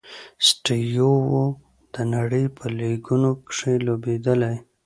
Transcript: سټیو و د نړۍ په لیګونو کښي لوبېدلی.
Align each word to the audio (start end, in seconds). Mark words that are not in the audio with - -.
سټیو 0.47 1.11
و 1.29 1.31
د 1.93 1.95
نړۍ 2.13 2.45
په 2.57 2.65
لیګونو 2.79 3.29
کښي 3.47 3.75
لوبېدلی. 3.85 4.55